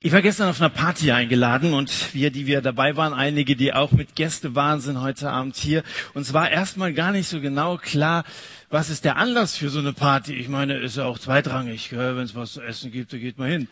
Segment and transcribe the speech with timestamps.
[0.00, 3.74] Ich war gestern auf einer Party eingeladen und wir, die wir dabei waren, einige, die
[3.74, 5.82] auch mit Gäste waren, sind heute Abend hier.
[6.14, 8.22] Und es war erstmal gar nicht so genau klar,
[8.70, 10.34] was ist der Anlass für so eine Party.
[10.34, 11.90] Ich meine, ist ja auch zweitrangig.
[11.90, 13.68] Wenn es was zu essen gibt, da geht man hin.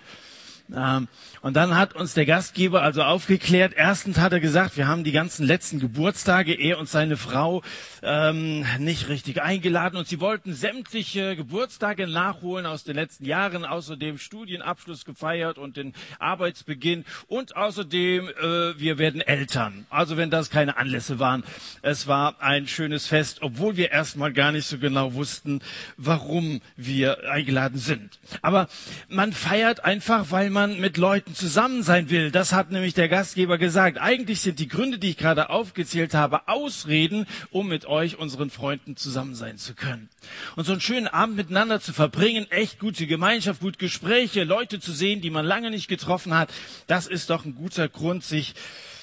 [0.75, 1.09] Ähm,
[1.43, 3.73] und dann hat uns der Gastgeber also aufgeklärt.
[3.77, 7.63] Erstens hat er gesagt, wir haben die ganzen letzten Geburtstage, er und seine Frau,
[8.03, 9.97] ähm, nicht richtig eingeladen.
[9.97, 13.65] Und sie wollten sämtliche Geburtstage nachholen aus den letzten Jahren.
[13.65, 17.05] Außerdem Studienabschluss gefeiert und den Arbeitsbeginn.
[17.29, 19.87] Und außerdem, äh, wir werden Eltern.
[19.91, 21.45] Also wenn das keine Anlässe waren.
[21.83, 25.61] Es war ein schönes Fest, obwohl wir erstmal gar nicht so genau wussten,
[25.97, 28.19] warum wir eingeladen sind.
[28.43, 28.69] Aber
[29.09, 32.31] man feiert einfach, weil man mit Leuten zusammen sein will.
[32.31, 33.99] Das hat nämlich der Gastgeber gesagt.
[33.99, 38.97] Eigentlich sind die Gründe, die ich gerade aufgezählt habe, Ausreden, um mit euch, unseren Freunden,
[38.97, 40.09] zusammen sein zu können.
[40.57, 44.93] Und so einen schönen Abend miteinander zu verbringen, echt gute Gemeinschaft, gute Gespräche, Leute zu
[44.93, 46.51] sehen, die man lange nicht getroffen hat,
[46.87, 48.55] das ist doch ein guter Grund, sich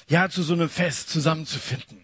[0.08, 2.03] ja zu so einem Fest zusammenzufinden.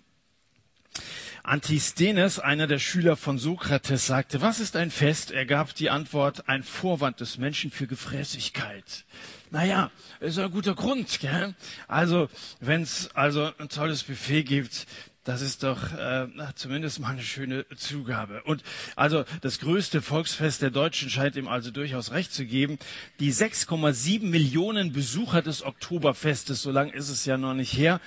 [1.42, 5.30] Antisthenes, einer der Schüler von Sokrates, sagte, was ist ein Fest?
[5.30, 9.04] Er gab die Antwort, ein Vorwand des Menschen für Gefräßigkeit.
[9.50, 11.18] Naja, ist ein guter Grund.
[11.20, 11.54] Gell?
[11.88, 12.28] Also,
[12.60, 14.86] wenn es also ein tolles Buffet gibt,
[15.24, 18.42] das ist doch äh, zumindest mal eine schöne Zugabe.
[18.44, 18.62] Und
[18.96, 22.78] also das größte Volksfest der Deutschen scheint ihm also durchaus recht zu geben.
[23.18, 28.00] Die 6,7 Millionen Besucher des Oktoberfestes, so lange ist es ja noch nicht her,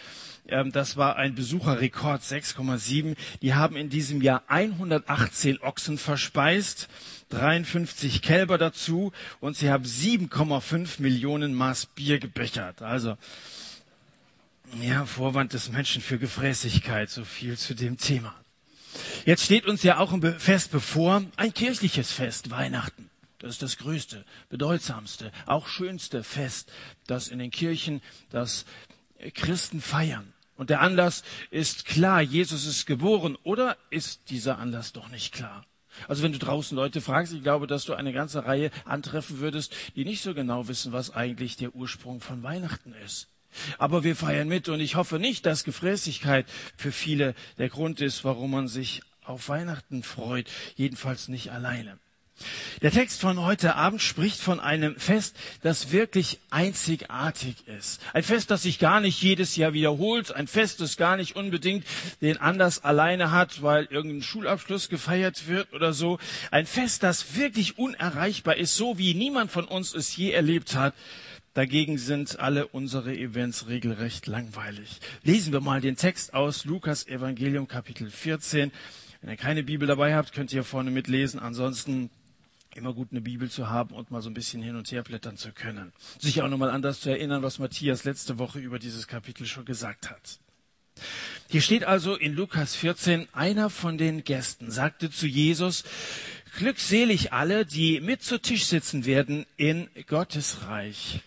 [0.45, 3.15] das war ein Besucherrekord, 6,7.
[3.41, 6.89] Die haben in diesem Jahr 118 Ochsen verspeist,
[7.29, 12.81] 53 Kälber dazu und sie haben 7,5 Millionen Maß Bier gebechert.
[12.81, 13.17] Also,
[14.81, 18.35] ja, Vorwand des Menschen für Gefräßigkeit, so viel zu dem Thema.
[19.25, 23.09] Jetzt steht uns ja auch ein Fest bevor, ein kirchliches Fest, Weihnachten.
[23.39, 26.71] Das ist das größte, bedeutsamste, auch schönste Fest,
[27.07, 28.65] das in den Kirchen das
[29.33, 30.32] Christen feiern.
[30.55, 33.37] Und der Anlass ist klar, Jesus ist geboren.
[33.43, 35.65] Oder ist dieser Anlass doch nicht klar?
[36.07, 39.75] Also wenn du draußen Leute fragst, ich glaube, dass du eine ganze Reihe antreffen würdest,
[39.95, 43.27] die nicht so genau wissen, was eigentlich der Ursprung von Weihnachten ist.
[43.77, 48.23] Aber wir feiern mit und ich hoffe nicht, dass Gefräßigkeit für viele der Grund ist,
[48.23, 50.49] warum man sich auf Weihnachten freut.
[50.75, 51.99] Jedenfalls nicht alleine.
[52.81, 58.01] Der Text von heute Abend spricht von einem Fest, das wirklich einzigartig ist.
[58.13, 60.35] Ein Fest, das sich gar nicht jedes Jahr wiederholt.
[60.35, 61.85] Ein Fest, das gar nicht unbedingt
[62.21, 66.19] den Anlass alleine hat, weil irgendein Schulabschluss gefeiert wird oder so.
[66.51, 70.93] Ein Fest, das wirklich unerreichbar ist, so wie niemand von uns es je erlebt hat.
[71.53, 74.99] Dagegen sind alle unsere Events regelrecht langweilig.
[75.21, 78.71] Lesen wir mal den Text aus Lukas Evangelium Kapitel 14.
[79.21, 81.39] Wenn ihr keine Bibel dabei habt, könnt ihr vorne mitlesen.
[81.39, 82.09] Ansonsten
[82.75, 85.37] immer gut eine Bibel zu haben und mal so ein bisschen hin und her blättern
[85.37, 85.93] zu können.
[86.19, 89.65] Sich auch nochmal an das zu erinnern, was Matthias letzte Woche über dieses Kapitel schon
[89.65, 90.39] gesagt hat.
[91.49, 95.83] Hier steht also in Lukas 14, einer von den Gästen sagte zu Jesus,
[96.57, 101.21] glückselig alle, die mit zu Tisch sitzen werden in Gottes Reich.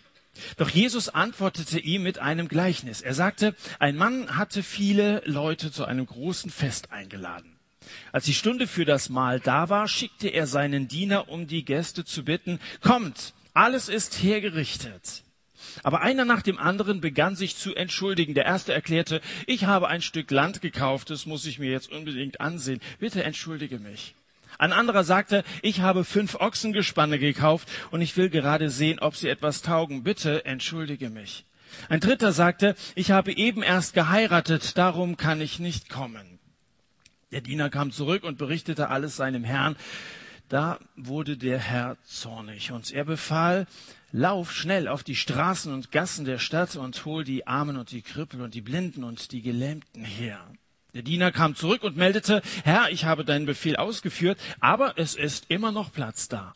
[0.57, 3.01] Doch Jesus antwortete ihm mit einem Gleichnis.
[3.01, 7.56] Er sagte, ein Mann hatte viele Leute zu einem großen Fest eingeladen.
[8.13, 12.05] Als die Stunde für das Mahl da war, schickte er seinen Diener, um die Gäste
[12.05, 15.23] zu bitten, kommt, alles ist hergerichtet.
[15.83, 18.35] Aber einer nach dem anderen begann sich zu entschuldigen.
[18.35, 22.41] Der erste erklärte, ich habe ein Stück Land gekauft, das muss ich mir jetzt unbedingt
[22.41, 22.81] ansehen.
[22.99, 24.15] Bitte entschuldige mich.
[24.59, 29.29] Ein anderer sagte, ich habe fünf Ochsengespanne gekauft und ich will gerade sehen, ob sie
[29.29, 30.03] etwas taugen.
[30.03, 31.45] Bitte entschuldige mich.
[31.89, 36.36] Ein dritter sagte, ich habe eben erst geheiratet, darum kann ich nicht kommen.
[37.37, 39.77] Der Diener kam zurück und berichtete alles seinem Herrn.
[40.49, 43.67] Da wurde der Herr zornig und er befahl,
[44.11, 48.01] lauf schnell auf die Straßen und Gassen der Stadt und hol die Armen und die
[48.01, 50.41] Krüppel und die Blinden und die Gelähmten her.
[50.95, 55.45] Der Diener kam zurück und meldete, Herr, ich habe deinen Befehl ausgeführt, aber es ist
[55.51, 56.55] immer noch Platz da.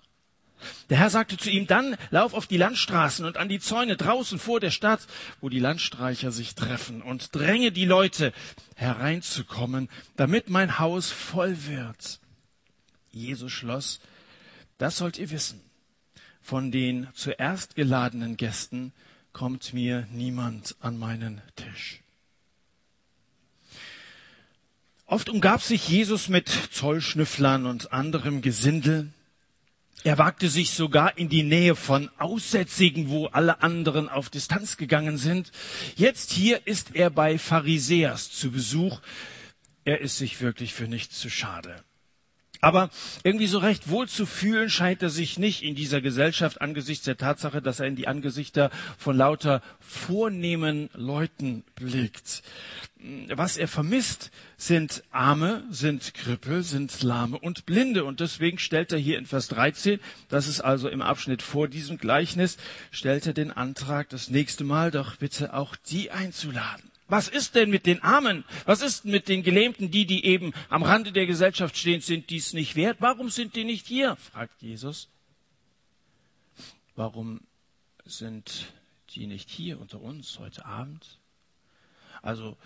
[0.89, 4.39] Der Herr sagte zu ihm, dann lauf auf die Landstraßen und an die Zäune draußen
[4.39, 5.01] vor der Stadt,
[5.41, 8.33] wo die Landstreicher sich treffen, und dränge die Leute
[8.77, 12.21] hereinzukommen, damit mein Haus voll wird.
[13.11, 14.01] Jesus schloss,
[14.79, 15.61] das sollt ihr wissen.
[16.41, 18.93] Von den zuerst geladenen Gästen
[19.33, 22.01] kommt mir niemand an meinen Tisch.
[25.07, 29.13] Oft umgab sich Jesus mit Zollschnüfflern und anderem Gesindel.
[30.03, 35.19] Er wagte sich sogar in die Nähe von Aussätzigen, wo alle anderen auf Distanz gegangen
[35.19, 35.53] sind.
[35.95, 39.01] Jetzt hier ist er bei Pharisäers zu Besuch.
[39.85, 41.85] Er ist sich wirklich für nichts zu schade.
[42.61, 42.91] Aber
[43.25, 47.17] irgendwie so recht wohl zu fühlen scheint er sich nicht in dieser Gesellschaft angesichts der
[47.17, 52.43] Tatsache, dass er in die Angesichter von lauter vornehmen Leuten blickt.
[53.35, 58.05] Was er vermisst, sind Arme, sind Krüppel, sind Lahme und Blinde.
[58.05, 59.99] Und deswegen stellt er hier in Vers 13,
[60.29, 62.59] das ist also im Abschnitt vor diesem Gleichnis,
[62.91, 66.90] stellt er den Antrag, das nächste Mal doch bitte auch die einzuladen.
[67.11, 68.45] Was ist denn mit den Armen?
[68.67, 72.53] Was ist mit den Gelähmten, die, die eben am Rande der Gesellschaft stehen, sind dies
[72.53, 72.99] nicht wert?
[73.01, 74.15] Warum sind die nicht hier?
[74.17, 75.09] fragt Jesus.
[76.95, 77.41] Warum
[78.05, 78.73] sind
[79.11, 81.19] die nicht hier unter uns heute Abend?
[82.23, 82.57] Also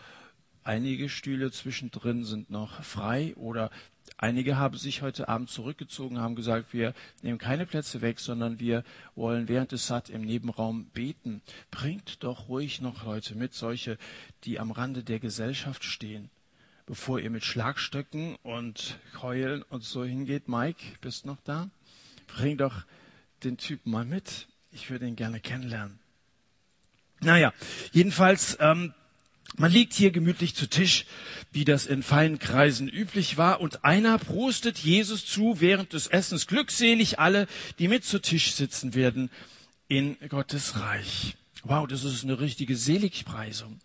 [0.62, 3.70] einige Stühle zwischendrin sind noch frei oder
[4.16, 8.84] Einige haben sich heute Abend zurückgezogen, haben gesagt, wir nehmen keine Plätze weg, sondern wir
[9.16, 11.42] wollen während des Sat im Nebenraum beten.
[11.70, 13.98] Bringt doch ruhig noch Leute mit, solche,
[14.44, 16.30] die am Rande der Gesellschaft stehen,
[16.86, 20.48] bevor ihr mit Schlagstöcken und Keulen und so hingeht.
[20.48, 21.68] Mike, bist noch da?
[22.28, 22.84] Bring doch
[23.42, 24.46] den Typen mal mit.
[24.70, 25.98] Ich würde ihn gerne kennenlernen.
[27.20, 27.52] Naja,
[27.92, 28.94] jedenfalls ähm,
[29.56, 31.06] man liegt hier gemütlich zu Tisch,
[31.52, 36.46] wie das in feinen Kreisen üblich war, und einer prostet Jesus zu während des Essens
[36.46, 37.46] glückselig alle,
[37.78, 39.30] die mit zu Tisch sitzen werden
[39.88, 41.36] in Gottes Reich.
[41.62, 43.80] Wow, das ist eine richtige Seligpreisung.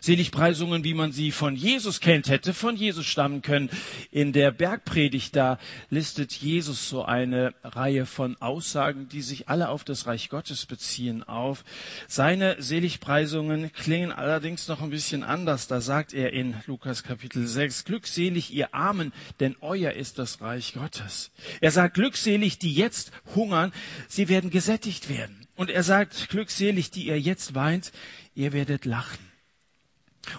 [0.00, 3.70] Seligpreisungen, wie man sie von Jesus kennt, hätte von Jesus stammen können.
[4.10, 5.58] In der Bergpredigt, da
[5.90, 11.22] listet Jesus so eine Reihe von Aussagen, die sich alle auf das Reich Gottes beziehen,
[11.22, 11.64] auf.
[12.08, 15.66] Seine Seligpreisungen klingen allerdings noch ein bisschen anders.
[15.66, 20.74] Da sagt er in Lukas Kapitel 6, glückselig ihr Armen, denn euer ist das Reich
[20.74, 21.30] Gottes.
[21.60, 23.72] Er sagt, glückselig die jetzt hungern,
[24.08, 25.46] sie werden gesättigt werden.
[25.56, 27.92] Und er sagt, glückselig die ihr jetzt weint,
[28.34, 29.33] ihr werdet lachen.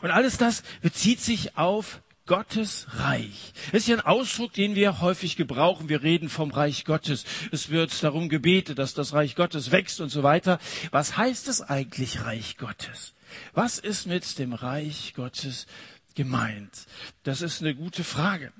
[0.01, 3.53] Und alles das bezieht sich auf Gottes Reich.
[3.71, 5.89] Das ist ja ein Ausdruck, den wir häufig gebrauchen.
[5.89, 7.23] Wir reden vom Reich Gottes.
[7.51, 10.59] Es wird darum gebetet, dass das Reich Gottes wächst und so weiter.
[10.89, 13.13] Was heißt es eigentlich Reich Gottes?
[13.53, 15.67] Was ist mit dem Reich Gottes
[16.15, 16.87] gemeint?
[17.23, 18.51] Das ist eine gute Frage.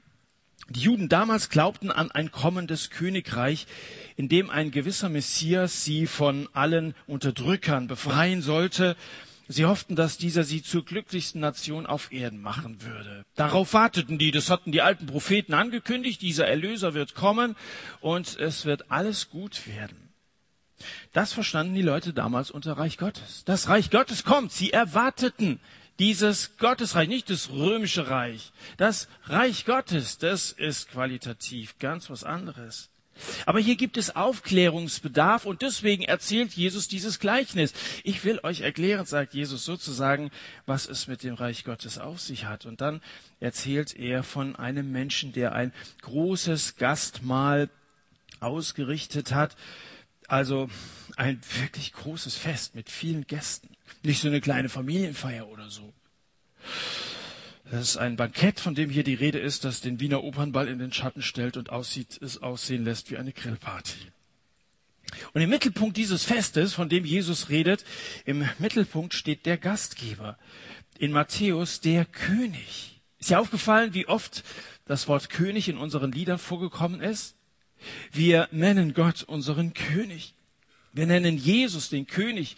[0.69, 3.66] Die Juden damals glaubten an ein kommendes Königreich,
[4.16, 8.95] in dem ein gewisser Messias sie von allen Unterdrückern befreien sollte
[9.48, 13.26] Sie hofften, dass dieser sie zur glücklichsten Nation auf Erden machen würde.
[13.36, 17.56] Darauf warteten die, das hatten die alten Propheten angekündigt, dieser Erlöser wird kommen
[18.02, 20.10] und es wird alles gut werden.
[21.14, 23.44] Das verstanden die Leute damals unter Reich Gottes.
[23.46, 24.52] Das Reich Gottes kommt.
[24.52, 25.60] Sie erwarteten
[26.00, 28.52] dieses Gottesreich, nicht das römische Reich.
[28.78, 32.90] Das Reich Gottes, das ist qualitativ ganz was anderes.
[33.46, 37.74] Aber hier gibt es Aufklärungsbedarf und deswegen erzählt Jesus dieses Gleichnis.
[38.04, 40.32] Ich will euch erklären, sagt Jesus sozusagen,
[40.66, 42.66] was es mit dem Reich Gottes auf sich hat.
[42.66, 43.02] Und dann
[43.40, 47.70] erzählt er von einem Menschen, der ein großes Gastmahl
[48.40, 49.56] ausgerichtet hat.
[50.28, 50.70] Also
[51.16, 53.70] ein wirklich großes Fest mit vielen Gästen.
[54.04, 55.94] Nicht so eine kleine Familienfeier oder so.
[57.72, 60.78] Das ist ein Bankett, von dem hier die Rede ist, das den Wiener Opernball in
[60.78, 64.12] den Schatten stellt und aussieht, es aussehen lässt wie eine Grillparty.
[65.34, 67.84] Und im Mittelpunkt dieses Festes, von dem Jesus redet,
[68.26, 70.38] im Mittelpunkt steht der Gastgeber.
[71.00, 73.02] In Matthäus der König.
[73.20, 74.44] Ist ja aufgefallen, wie oft
[74.86, 77.36] das Wort König in unseren Liedern vorgekommen ist?
[78.12, 80.36] Wir nennen Gott unseren König.
[80.94, 82.56] Wir nennen Jesus den König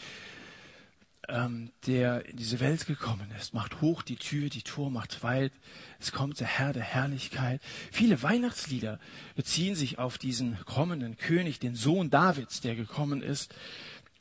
[1.27, 5.51] ähm, der in diese Welt gekommen ist, macht hoch die Tür, die Tor macht weit.
[5.99, 7.61] Es kommt der Herr der Herrlichkeit.
[7.91, 8.99] Viele Weihnachtslieder
[9.35, 13.53] beziehen sich auf diesen kommenden König, den Sohn Davids, der gekommen ist,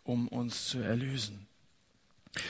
[0.04, 1.46] um uns zu erlösen.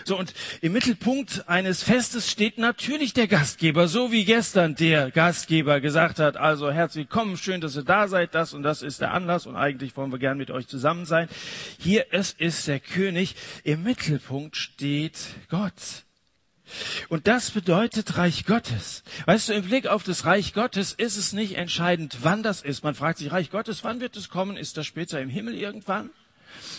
[0.04, 5.80] So, und im Mittelpunkt eines Festes steht natürlich der Gastgeber, so wie gestern der Gastgeber
[5.80, 9.12] gesagt hat, also herzlich willkommen, schön, dass ihr da seid, das und das ist der
[9.12, 11.28] Anlass und eigentlich wollen wir gern mit euch zusammen sein.
[11.78, 16.04] Hier, es ist der König, im Mittelpunkt steht Gott.
[17.08, 19.04] Und das bedeutet Reich Gottes.
[19.26, 22.82] Weißt du, im Blick auf das Reich Gottes ist es nicht entscheidend, wann das ist.
[22.82, 24.56] Man fragt sich, Reich Gottes, wann wird es kommen?
[24.56, 26.10] Ist das später im Himmel irgendwann?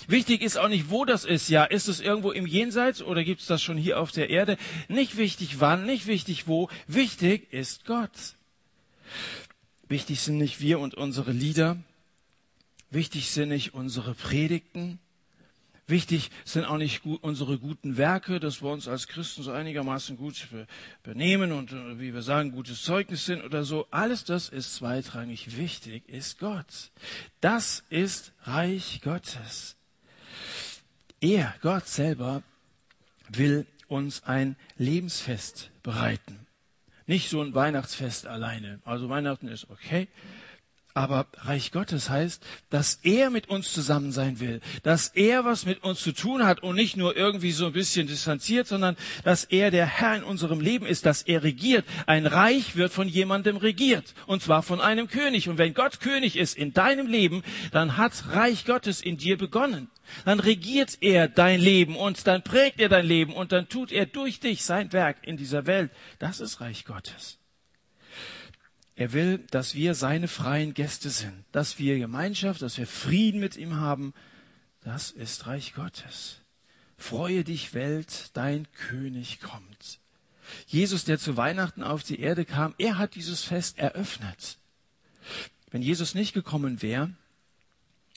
[0.08, 1.50] Wichtig ist auch nicht, wo das ist.
[1.50, 4.58] Ja, ist es irgendwo im Jenseits oder gibt es das schon hier auf der Erde?
[4.88, 6.70] Nicht wichtig wann, nicht wichtig wo.
[6.88, 8.36] Wichtig ist Gott.
[9.88, 11.78] Wichtig sind nicht wir und unsere Lieder.
[12.90, 15.00] Wichtig sind nicht unsere Predigten.
[15.90, 20.48] Wichtig sind auch nicht unsere guten Werke, dass wir uns als Christen so einigermaßen gut
[21.02, 23.88] benehmen und, äh, wie wir sagen, gutes Zeugnis sind oder so.
[23.90, 25.56] Alles das ist zweitrangig.
[25.56, 26.92] Wichtig ist Gott.
[27.40, 29.78] Das ist Reich Gottes.
[31.22, 32.44] Er, Gott selber,
[33.30, 36.48] will uns ein Lebensfest bereiten.
[37.06, 38.82] Nicht so ein Weihnachtsfest alleine.
[38.84, 40.10] Also Weihnachten ist okay,
[40.98, 45.84] Aber Reich Gottes heißt, dass er mit uns zusammen sein will, dass er was mit
[45.84, 49.70] uns zu tun hat und nicht nur irgendwie so ein bisschen distanziert, sondern dass er
[49.70, 51.86] der Herr in unserem Leben ist, dass er regiert.
[52.08, 55.48] Ein Reich wird von jemandem regiert und zwar von einem König.
[55.48, 59.92] Und wenn Gott König ist in deinem Leben, dann hat Reich Gottes in dir begonnen.
[60.26, 64.08] Dann regiert er dein Leben und dann prägt er dein Leben und dann tut er
[64.08, 65.92] durch dich sein Werk in dieser Welt.
[66.18, 67.38] Das ist Reich Gottes.
[68.98, 73.56] Er will, dass wir seine freien Gäste sind, dass wir Gemeinschaft, dass wir Frieden mit
[73.56, 74.12] ihm haben.
[74.82, 76.42] Das ist Reich Gottes.
[76.98, 80.00] Freue dich, Welt, dein König kommt.
[80.66, 84.58] Jesus, der zu Weihnachten auf die Erde kam, er hat dieses Fest eröffnet.
[85.70, 87.12] Wenn Jesus nicht gekommen wäre,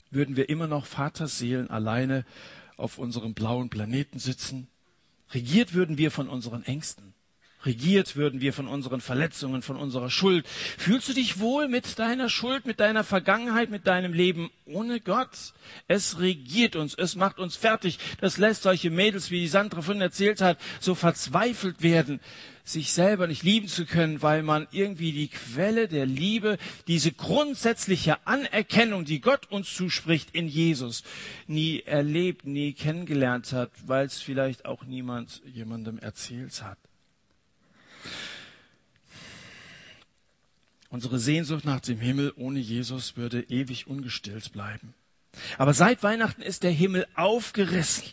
[0.09, 2.25] würden wir immer noch Vaterseelen alleine
[2.75, 4.67] auf unserem blauen Planeten sitzen.
[5.29, 7.13] Regiert würden wir von unseren Ängsten.
[7.63, 10.47] Regiert würden wir von unseren Verletzungen, von unserer Schuld.
[10.47, 15.53] Fühlst du dich wohl mit deiner Schuld, mit deiner Vergangenheit, mit deinem Leben ohne Gott?
[15.87, 17.99] Es regiert uns, es macht uns fertig.
[18.19, 22.19] Das lässt solche Mädels, wie die Sandra von erzählt hat, so verzweifelt werden,
[22.63, 28.25] sich selber nicht lieben zu können, weil man irgendwie die Quelle der Liebe, diese grundsätzliche
[28.25, 31.03] Anerkennung, die Gott uns zuspricht in Jesus,
[31.45, 36.77] nie erlebt, nie kennengelernt hat, weil es vielleicht auch niemand jemandem erzählt hat.
[40.89, 44.93] Unsere Sehnsucht nach dem Himmel ohne Jesus würde ewig ungestillt bleiben.
[45.57, 48.09] Aber seit Weihnachten ist der Himmel aufgerissen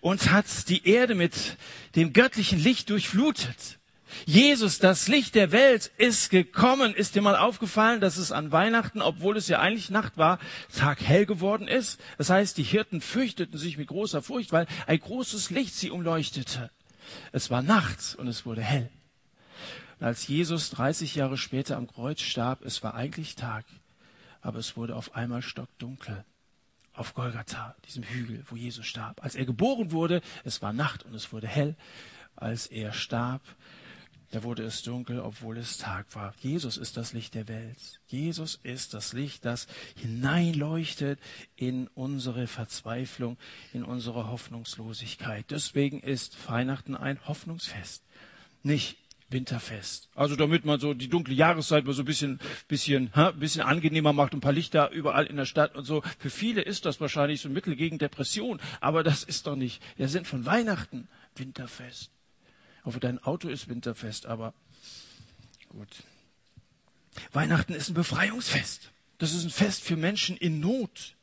[0.00, 1.56] und hat die Erde mit
[1.94, 3.78] dem göttlichen Licht durchflutet.
[4.24, 6.94] Jesus, das Licht der Welt, ist gekommen.
[6.94, 10.38] Ist dir mal aufgefallen, dass es an Weihnachten, obwohl es ja eigentlich Nacht war,
[10.74, 12.00] Tag hell geworden ist?
[12.16, 16.70] Das heißt, die Hirten fürchteten sich mit großer Furcht, weil ein großes Licht sie umleuchtete.
[17.32, 18.90] Es war Nacht und es wurde hell.
[19.98, 23.64] Und als Jesus 30 Jahre später am Kreuz starb, es war eigentlich Tag,
[24.40, 26.24] aber es wurde auf einmal stockdunkel.
[26.92, 29.22] Auf Golgatha, diesem Hügel, wo Jesus starb.
[29.22, 31.76] Als er geboren wurde, es war Nacht und es wurde hell.
[32.34, 33.42] Als er starb,
[34.30, 36.34] da wurde es dunkel, obwohl es Tag war.
[36.40, 38.00] Jesus ist das Licht der Welt.
[38.08, 41.18] Jesus ist das Licht, das hineinleuchtet
[41.56, 43.38] in unsere Verzweiflung,
[43.72, 45.46] in unsere Hoffnungslosigkeit.
[45.50, 48.02] Deswegen ist Weihnachten ein Hoffnungsfest.
[48.62, 48.98] Nicht
[49.30, 50.08] Winterfest.
[50.14, 54.12] Also damit man so die dunkle Jahreszeit mal so ein bisschen, bisschen, ha, bisschen angenehmer
[54.12, 56.02] macht, ein paar Lichter überall in der Stadt und so.
[56.18, 59.82] Für viele ist das wahrscheinlich so ein Mittel gegen Depression, aber das ist doch nicht.
[59.96, 62.10] Wir sind von Weihnachten Winterfest.
[62.84, 64.54] Auch für dein Auto ist Winterfest, aber
[65.68, 65.88] gut.
[67.32, 68.90] Weihnachten ist ein Befreiungsfest.
[69.18, 71.16] Das ist ein Fest für Menschen in Not.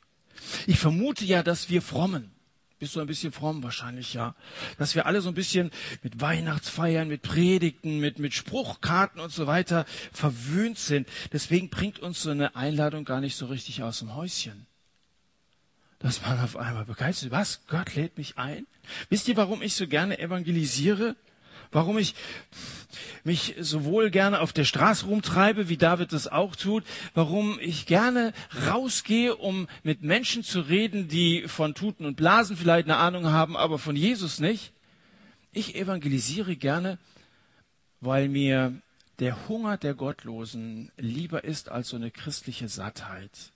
[0.67, 2.35] Ich vermute ja, dass wir Frommen,
[2.79, 4.36] bist du ein bisschen fromm wahrscheinlich, ja.
[4.77, 5.72] Dass wir alle so ein bisschen
[6.03, 11.08] mit Weihnachtsfeiern, mit Predigten, mit, mit Spruchkarten und so weiter verwöhnt sind.
[11.32, 14.67] Deswegen bringt uns so eine Einladung gar nicht so richtig aus dem Häuschen.
[16.00, 17.65] Dass man auf einmal begeistert, was?
[17.67, 18.67] Gott lädt mich ein?
[19.10, 21.15] Wisst ihr, warum ich so gerne evangelisiere?
[21.75, 22.15] Warum ich
[23.25, 28.32] mich sowohl gerne auf der Straße rumtreibe, wie David das auch tut, warum ich gerne
[28.67, 33.58] rausgehe, um mit Menschen zu reden, die von Tuten und Blasen vielleicht eine Ahnung haben,
[33.58, 34.72] aber von Jesus nicht.
[35.51, 36.98] Ich evangelisiere gerne,
[38.00, 38.82] weil mir
[39.20, 43.51] der Hunger der Gottlosen lieber ist als so eine christliche Sattheit.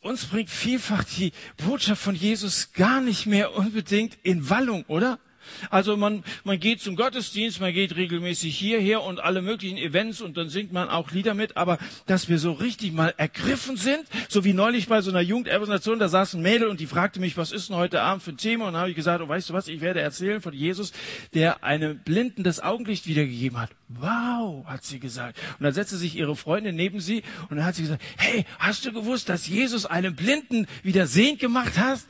[0.00, 5.20] Uns bringt vielfach die Botschaft von Jesus gar nicht mehr unbedingt in Wallung, oder?
[5.70, 10.36] Also man, man geht zum Gottesdienst, man geht regelmäßig hierher und alle möglichen Events und
[10.36, 14.44] dann singt man auch Lieder mit, aber dass wir so richtig mal ergriffen sind, so
[14.44, 17.52] wie neulich bei so einer Jugendorganisation, da saß ein Mädel und die fragte mich, was
[17.52, 18.66] ist denn heute Abend für ein Thema?
[18.66, 20.92] Und dann habe ich gesagt, oh, weißt du was, ich werde erzählen von Jesus,
[21.34, 23.70] der einem Blinden das Augenlicht wiedergegeben hat.
[23.88, 25.38] Wow, hat sie gesagt.
[25.58, 28.84] Und dann setzte sich ihre Freundin neben sie und dann hat sie gesagt, hey, hast
[28.84, 32.00] du gewusst, dass Jesus einem Blinden wieder sehend gemacht hat?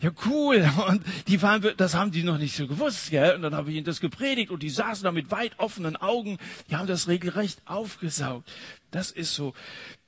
[0.00, 0.68] Ja, cool.
[0.88, 3.34] Und die waren, das haben die noch nicht so gewusst, gell?
[3.34, 6.38] Und dann habe ich ihnen das gepredigt und die saßen da mit weit offenen Augen.
[6.68, 8.50] Die haben das regelrecht aufgesaugt.
[8.90, 9.54] Das ist so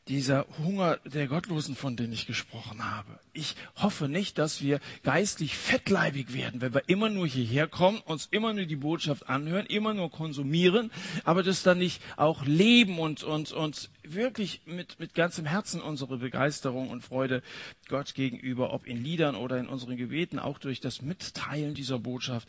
[0.09, 3.18] dieser Hunger der Gottlosen, von denen ich gesprochen habe.
[3.33, 8.26] Ich hoffe nicht, dass wir geistlich fettleibig werden, wenn wir immer nur hierher kommen, uns
[8.30, 10.90] immer nur die Botschaft anhören, immer nur konsumieren,
[11.25, 16.19] aber das dann nicht auch leben und, und, und wirklich mit, mit ganzem Herzen unsere
[16.19, 17.43] Begeisterung und Freude
[17.88, 22.49] Gott gegenüber, ob in Liedern oder in unseren Gebeten, auch durch das Mitteilen dieser Botschaft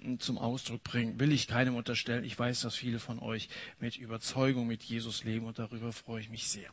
[0.00, 2.24] hm, zum Ausdruck bringen, will ich keinem unterstellen.
[2.24, 3.48] Ich weiß, dass viele von euch
[3.80, 6.70] mit Überzeugung mit Jesus leben und darüber freue ich mich sehr.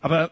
[0.00, 0.30] Aber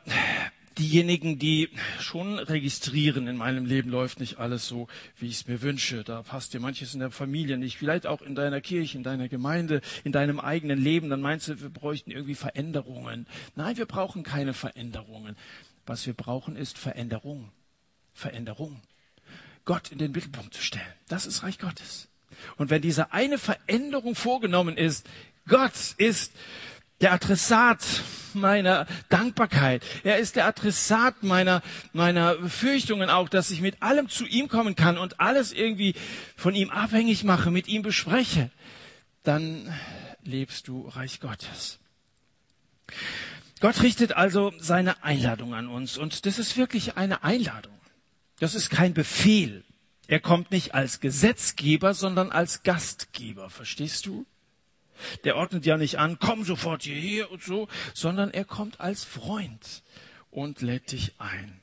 [0.79, 1.69] diejenigen, die
[2.01, 4.89] schon registrieren, in meinem Leben läuft nicht alles so,
[5.19, 6.05] wie ich es mir wünsche.
[6.05, 9.29] Da passt dir manches in der Familie nicht, vielleicht auch in deiner Kirche, in deiner
[9.29, 11.11] Gemeinde, in deinem eigenen Leben.
[11.11, 13.27] Dann meinst du, wir bräuchten irgendwie Veränderungen.
[13.57, 15.37] Nein, wir brauchen keine Veränderungen.
[15.87, 17.51] Was wir brauchen, ist Veränderung.
[18.13, 18.81] Veränderung.
[19.65, 20.85] Gott in den Mittelpunkt zu stellen.
[21.09, 22.09] Das ist Reich Gottes.
[22.57, 25.09] Und wenn diese eine Veränderung vorgenommen ist,
[25.47, 26.33] Gott ist
[27.03, 27.85] der Adressat
[28.35, 29.85] meiner Dankbarkeit.
[30.05, 34.75] Er ist der Adressat meiner, meiner Befürchtungen auch, dass ich mit allem zu ihm kommen
[34.77, 35.95] kann und alles irgendwie
[36.37, 38.51] von ihm abhängig mache, mit ihm bespreche.
[39.23, 39.73] Dann
[40.23, 41.79] lebst du Reich Gottes.
[43.61, 47.79] Gott richtet also seine Einladung an uns und das ist wirklich eine Einladung.
[48.39, 49.65] Das ist kein Befehl.
[50.09, 53.51] Er kommt nicht als Gesetzgeber, sondern als Gastgeber.
[53.51, 54.27] Verstehst du?
[55.25, 59.83] Der ordnet ja nicht an, komm sofort hierher und so, sondern er kommt als Freund
[60.31, 61.61] und lädt dich ein.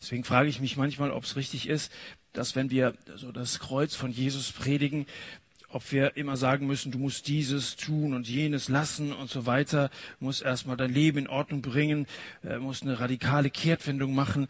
[0.00, 1.92] Deswegen frage ich mich manchmal, ob es richtig ist,
[2.32, 5.06] dass wenn wir so das Kreuz von Jesus predigen,
[5.70, 9.90] ob wir immer sagen müssen, du musst dieses tun und jenes lassen und so weiter,
[10.18, 12.06] musst erstmal dein Leben in Ordnung bringen,
[12.42, 14.48] äh, musst eine radikale Kehrtwendung machen.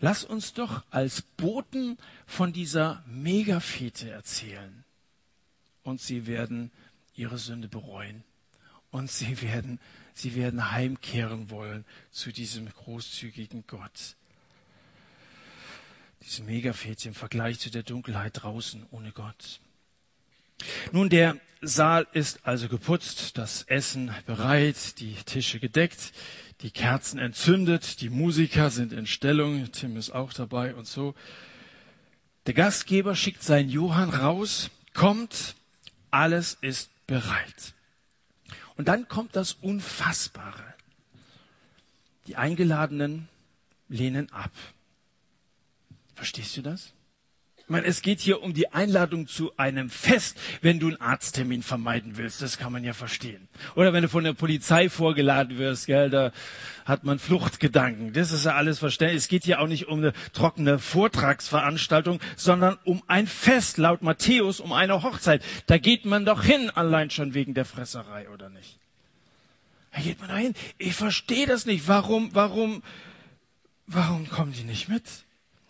[0.00, 4.84] Lass uns doch als Boten von dieser Megafete erzählen
[5.88, 6.70] und sie werden
[7.14, 8.22] ihre Sünde bereuen
[8.90, 9.80] und sie werden,
[10.14, 14.16] sie werden heimkehren wollen zu diesem großzügigen Gott.
[16.22, 19.60] Diese Megafete im Vergleich zu der Dunkelheit draußen ohne Gott.
[20.92, 26.12] Nun, der Saal ist also geputzt, das Essen bereit, die Tische gedeckt,
[26.60, 31.14] die Kerzen entzündet, die Musiker sind in Stellung, Tim ist auch dabei und so.
[32.46, 35.54] Der Gastgeber schickt seinen Johann raus, kommt,
[36.10, 37.74] alles ist bereit.
[38.76, 40.74] Und dann kommt das Unfassbare.
[42.26, 43.28] Die Eingeladenen
[43.88, 44.52] lehnen ab.
[46.14, 46.92] Verstehst du das?
[47.68, 51.62] Ich meine, es geht hier um die Einladung zu einem Fest, wenn du einen Arzttermin
[51.62, 52.40] vermeiden willst.
[52.40, 53.46] Das kann man ja verstehen.
[53.74, 56.32] Oder wenn du von der Polizei vorgeladen wirst, gell, da
[56.86, 58.14] hat man Fluchtgedanken.
[58.14, 59.18] Das ist ja alles verständlich.
[59.18, 64.60] Es geht hier auch nicht um eine trockene Vortragsveranstaltung, sondern um ein Fest, laut Matthäus,
[64.60, 65.44] um eine Hochzeit.
[65.66, 68.78] Da geht man doch hin, allein schon wegen der Fresserei, oder nicht?
[69.92, 70.54] Da geht man da hin.
[70.78, 71.86] Ich verstehe das nicht.
[71.86, 72.82] Warum, warum,
[73.86, 75.04] warum kommen die nicht mit?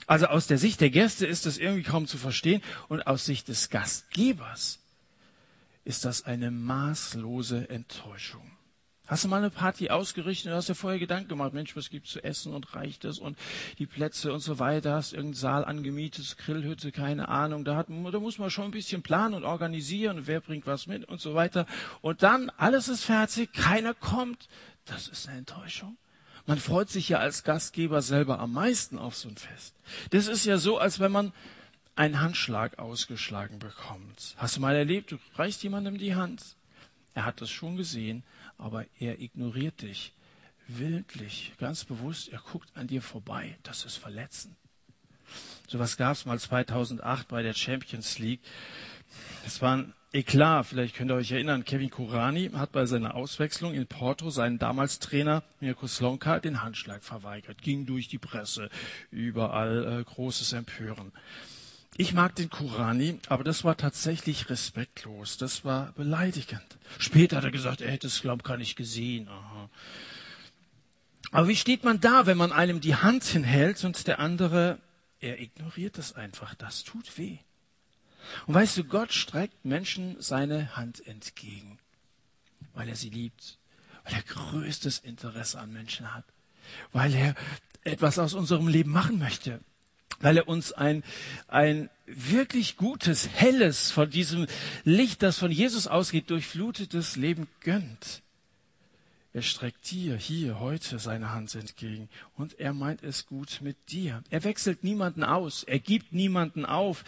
[0.09, 3.47] Also aus der Sicht der Gäste ist das irgendwie kaum zu verstehen und aus Sicht
[3.49, 4.81] des Gastgebers
[5.85, 8.51] ist das eine maßlose Enttäuschung.
[9.07, 12.11] Hast du mal eine Party ausgerichtet und hast dir vorher Gedanken gemacht, Mensch, was gibt's
[12.11, 13.39] zu essen und reicht es und
[13.79, 18.19] die Plätze und so weiter, hast irgendeinen Saal angemietet, Grillhütte, keine Ahnung, da, hat, da
[18.21, 21.67] muss man schon ein bisschen planen und organisieren wer bringt was mit und so weiter.
[22.01, 24.49] Und dann, alles ist fertig, keiner kommt.
[24.87, 25.99] Das ist eine Enttäuschung.
[26.49, 29.75] Man freut sich ja als Gastgeber selber am meisten auf so ein Fest.
[30.09, 31.35] Das ist ja so, als wenn man
[31.95, 34.35] einen Handschlag ausgeschlagen bekommt.
[34.39, 36.57] Hast du mal erlebt, du reichst jemandem die Hand.
[37.13, 38.23] Er hat das schon gesehen,
[38.57, 40.15] aber er ignoriert dich.
[40.69, 43.59] Wildlich, ganz bewusst, er guckt an dir vorbei.
[43.63, 44.57] Das ist verletzend.
[45.67, 48.41] So was gab es mal 2008 bei der Champions League.
[49.45, 53.87] Es waren Eklat, vielleicht könnt ihr euch erinnern, Kevin Kurani hat bei seiner Auswechslung in
[53.87, 57.61] Porto seinen damals Trainer Mirko Slonka den Handschlag verweigert.
[57.61, 58.71] Ging durch die Presse,
[59.11, 61.13] überall äh, großes Empören.
[61.99, 65.37] Ich mag den Kurani, aber das war tatsächlich respektlos.
[65.37, 66.79] Das war beleidigend.
[66.99, 68.09] Später hat er gesagt, er hätte
[68.45, 69.29] gar nicht gesehen.
[69.29, 69.69] Aha.
[71.33, 74.79] Aber wie steht man da, wenn man einem die Hand hinhält und der andere,
[75.21, 76.55] er ignoriert das einfach.
[76.55, 77.39] Das tut weh.
[78.47, 81.79] Und weißt du, Gott streckt Menschen seine Hand entgegen,
[82.75, 83.59] weil er sie liebt,
[84.05, 86.25] weil er größtes Interesse an Menschen hat,
[86.93, 87.35] weil er
[87.85, 89.61] etwas aus unserem Leben machen möchte,
[90.21, 91.03] weil er uns ein,
[91.47, 94.47] ein wirklich gutes, helles, von diesem
[94.85, 98.23] Licht, das von Jesus ausgeht, durchflutetes Leben gönnt.
[99.35, 104.25] Er streckt dir hier heute seine Hand entgegen und er meint es gut mit dir.
[104.31, 107.05] Er wechselt niemanden aus, er gibt niemanden auf.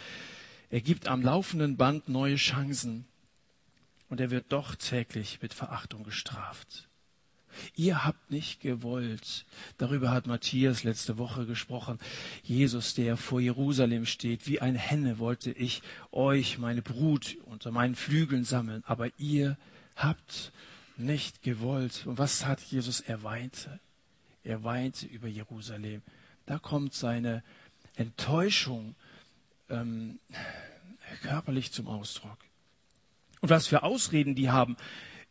[0.70, 3.04] Er gibt am laufenden Band neue Chancen
[4.08, 6.88] und er wird doch täglich mit Verachtung gestraft.
[7.74, 9.44] Ihr habt nicht gewollt.
[9.78, 11.98] Darüber hat Matthias letzte Woche gesprochen.
[12.44, 17.96] Jesus, der vor Jerusalem steht, wie ein Henne wollte ich euch, meine Brut, unter meinen
[17.96, 19.58] Flügeln sammeln, aber ihr
[19.96, 20.52] habt
[20.96, 22.06] nicht gewollt.
[22.06, 23.00] Und was hat Jesus?
[23.00, 23.80] Er weinte.
[24.44, 26.02] Er weinte über Jerusalem.
[26.46, 27.42] Da kommt seine
[27.96, 28.94] Enttäuschung
[29.70, 30.18] ähm,
[31.22, 32.38] körperlich zum Ausdruck.
[33.40, 34.76] Und was für Ausreden die haben,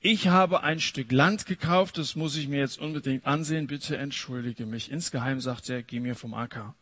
[0.02, 4.66] ich habe ein Stück Land gekauft, das muss ich mir jetzt unbedingt ansehen, bitte entschuldige
[4.66, 4.90] mich.
[4.92, 6.74] Insgeheim sagt er, geh mir vom Acker.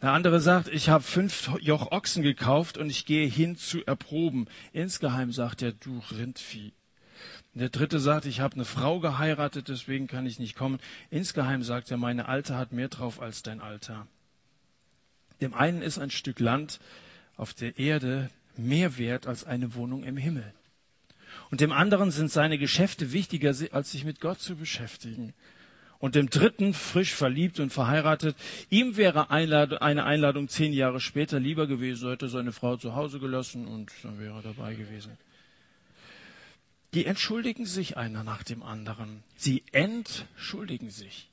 [0.00, 4.48] Der andere sagt, ich habe fünf Joch Ochsen gekauft und ich gehe hin zu erproben.
[4.72, 6.72] Insgeheim sagt er, du Rindvieh.
[7.54, 10.78] Der dritte sagt, ich habe eine Frau geheiratet, deswegen kann ich nicht kommen.
[11.10, 14.06] Insgeheim sagt er, meine Alte hat mehr drauf als dein Alter.
[15.40, 16.80] Dem einen ist ein Stück Land
[17.36, 20.52] auf der Erde mehr wert als eine Wohnung im Himmel.
[21.50, 25.34] Und dem anderen sind seine Geschäfte wichtiger, als sich mit Gott zu beschäftigen.
[25.98, 28.36] Und dem dritten, frisch verliebt und verheiratet,
[28.70, 33.66] ihm wäre eine Einladung zehn Jahre später lieber gewesen, hätte seine Frau zu Hause gelassen
[33.66, 35.16] und dann wäre er dabei gewesen
[36.94, 39.24] die entschuldigen sich einer nach dem anderen.
[39.36, 41.28] Sie entschuldigen sich.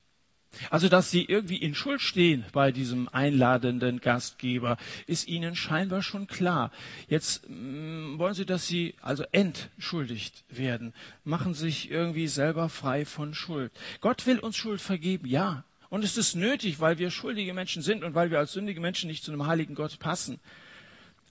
[0.70, 6.28] Also, dass sie irgendwie in Schuld stehen bei diesem einladenden Gastgeber, ist ihnen scheinbar schon
[6.28, 6.72] klar.
[7.08, 13.06] Jetzt mh, mm, wollen sie, dass sie also entschuldigt werden, machen sich irgendwie selber frei
[13.06, 13.72] von Schuld.
[14.02, 15.64] Gott will uns Schuld vergeben, ja.
[15.90, 19.10] Und es ist nötig, weil wir schuldige Menschen sind und weil wir als sündige Menschen
[19.10, 20.40] nicht zu einem heiligen Gott passen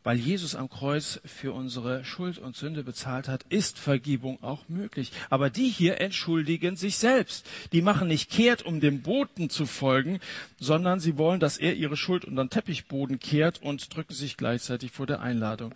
[0.02, 5.12] weil Jesus am Kreuz für unsere Schuld und Sünde bezahlt hat, ist Vergebung auch möglich.
[5.28, 7.46] Aber die hier entschuldigen sich selbst.
[7.72, 10.20] Die machen nicht kehrt, um dem Boten zu folgen,
[10.58, 14.90] sondern sie wollen, dass er ihre Schuld unter den Teppichboden kehrt und drücken sich gleichzeitig
[14.90, 15.74] vor der Einladung.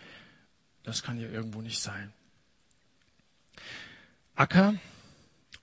[0.85, 2.13] Das kann ja irgendwo nicht sein.
[4.35, 4.75] Acker,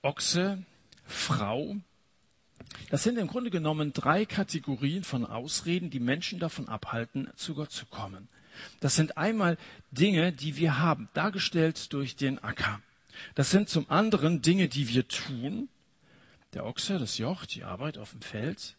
[0.02, 0.62] Ochse,
[1.04, 1.76] Frau,
[2.90, 7.70] das sind im Grunde genommen drei Kategorien von Ausreden, die Menschen davon abhalten, zu Gott
[7.70, 8.28] zu kommen.
[8.80, 9.58] Das sind einmal
[9.90, 12.80] Dinge, die wir haben, dargestellt durch den Acker.
[13.34, 15.68] Das sind zum anderen Dinge, die wir tun.
[16.54, 18.76] Der Ochse, das Joch, die Arbeit auf dem Feld.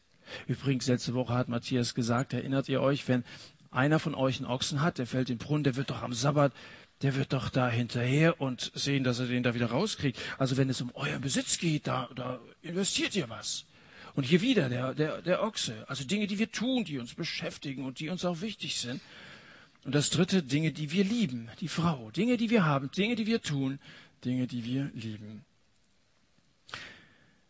[0.48, 3.24] Übrigens, letzte Woche hat Matthias gesagt, erinnert ihr euch, wenn
[3.72, 6.14] einer von euch einen Ochsen hat, der fällt in den Brunnen, der wird doch am
[6.14, 6.54] Sabbat,
[7.02, 10.20] der wird doch da hinterher und sehen, dass er den da wieder rauskriegt.
[10.38, 13.66] Also wenn es um euren Besitz geht, da, da investiert ihr was.
[14.16, 15.86] Und hier wieder der, der, der Ochse.
[15.88, 19.02] Also Dinge, die wir tun, die uns beschäftigen und die uns auch wichtig sind.
[19.86, 22.10] Und das dritte, Dinge, die wir lieben, die Frau.
[22.12, 23.80] Dinge, die wir haben, Dinge, die wir tun,
[24.24, 25.44] Dinge, die wir lieben.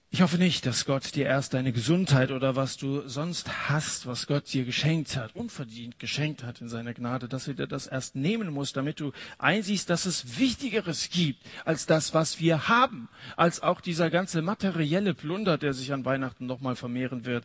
[0.09, 4.27] Ich hoffe nicht, dass Gott dir erst deine Gesundheit oder was du sonst hast, was
[4.27, 8.15] Gott dir geschenkt hat, unverdient geschenkt hat in seiner Gnade, dass er dir das erst
[8.15, 13.63] nehmen muss, damit du einsiehst, dass es Wichtigeres gibt als das, was wir haben, als
[13.63, 17.43] auch dieser ganze materielle Plunder, der sich an Weihnachten nochmal vermehren wird,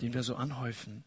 [0.00, 1.04] den wir so anhäufen.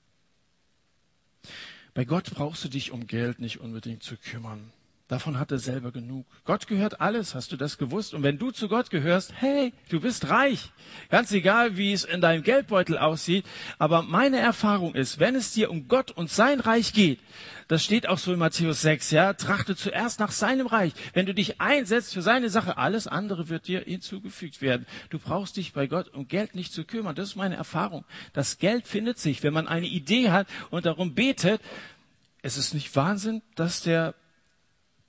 [1.96, 4.74] Bei Gott brauchst du dich um Geld nicht unbedingt zu kümmern.
[5.08, 6.26] Davon hat er selber genug.
[6.46, 8.16] Gott gehört alles, hast du das gewusst?
[8.16, 10.72] Und wenn du zu Gott gehörst, hey, du bist reich.
[11.10, 13.46] Ganz egal, wie es in deinem Geldbeutel aussieht.
[13.78, 17.20] Aber meine Erfahrung ist, wenn es dir um Gott und sein Reich geht,
[17.68, 20.94] das steht auch so in Matthäus 6, ja, trachte zuerst nach seinem Reich.
[21.14, 24.88] Wenn du dich einsetzt für seine Sache, alles andere wird dir hinzugefügt werden.
[25.12, 27.14] Du brauchst dich bei Gott um Geld nicht zu kümmern.
[27.14, 28.06] Das ist meine Erfahrung.
[28.34, 31.62] Das Geld findet sich, wenn man eine Idee hat und darum betet.
[32.42, 34.16] Es ist nicht Wahnsinn, dass der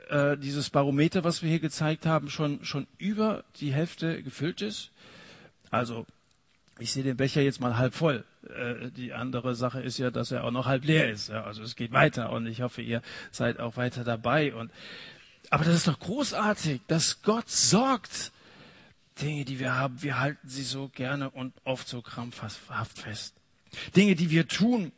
[0.09, 4.91] äh, dieses Barometer, was wir hier gezeigt haben, schon schon über die Hälfte gefüllt ist.
[5.71, 6.07] Also
[6.79, 8.25] ich sehe den Becher jetzt mal halb voll.
[8.49, 11.31] Äh, die andere Sache ist ja, dass er auch noch halb leer ist.
[11.31, 14.55] Also es geht weiter und ich hoffe, ihr seid auch weiter dabei.
[14.55, 14.71] Und
[15.51, 18.33] aber das ist doch großartig, dass Gott sorgt.
[19.21, 23.35] Dinge, die wir haben, wir halten sie so gerne und oft so krampfhaft fest.
[23.95, 24.93] Dinge, die wir tun,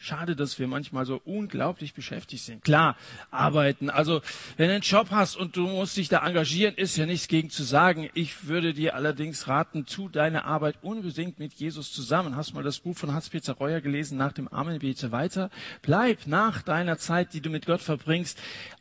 [0.00, 2.64] Schade, dass wir manchmal so unglaublich beschäftigt sind.
[2.64, 2.96] Klar,
[3.30, 3.90] arbeiten.
[3.90, 4.20] Also,
[4.56, 7.50] wenn du einen Job hast und du musst dich da engagieren, ist ja nichts gegen
[7.50, 8.08] zu sagen.
[8.14, 12.36] Ich würde dir allerdings raten, tu deine Arbeit unbedingt mit Jesus zusammen.
[12.36, 15.50] Hast mal das Buch von Hans-Peter Reuer gelesen, nach dem Amen bete weiter.
[15.82, 18.38] Bleib nach deiner Zeit, die du mit Gott verbringst,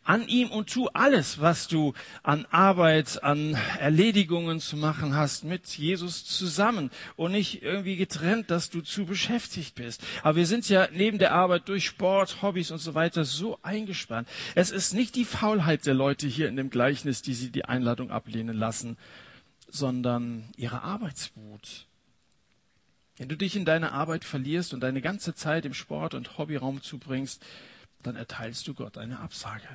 [0.08, 5.67] an ihm und tu alles, was du an Arbeit, an Erledigungen zu machen hast, mit
[5.67, 10.01] Jesus zusammen und nicht irgendwie getrennt, dass du zu beschäftigt bist.
[10.23, 14.28] Aber wir sind ja neben der Arbeit durch Sport, Hobbys und so weiter so eingespannt.
[14.56, 18.12] Es ist nicht die Faulheit der Leute hier in dem Gleichnis, die sie die Einladung
[18.12, 18.98] ablehnen lassen,
[19.70, 21.88] sondern ihre Arbeitswut.
[23.17, 26.82] Wenn du dich in deine Arbeit verlierst und deine ganze Zeit im Sport und Hobbyraum
[26.82, 27.43] zubringst,
[28.04, 29.67] dann erteilst du Gott eine Absage.